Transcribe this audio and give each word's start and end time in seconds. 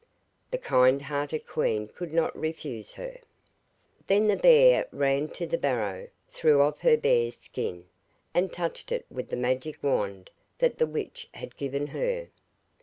The 0.49 0.57
kind 0.57 0.99
hearted 0.99 1.45
queen 1.45 1.87
could 1.87 2.11
not 2.11 2.35
refuse 2.35 2.93
her. 2.95 3.19
Then 4.07 4.25
the 4.27 4.35
bear 4.35 4.87
ran 4.91 5.29
to 5.33 5.45
her 5.47 5.57
barrow, 5.59 6.07
threw 6.27 6.59
off 6.59 6.79
her 6.79 6.97
bear's 6.97 7.37
skin, 7.37 7.85
and 8.33 8.51
touched 8.51 8.91
it 8.91 9.05
with 9.11 9.29
the 9.29 9.35
magic 9.37 9.83
wand 9.83 10.31
that 10.57 10.79
the 10.79 10.87
witch 10.87 11.29
had 11.35 11.55
given 11.55 11.85
her. 11.85 12.29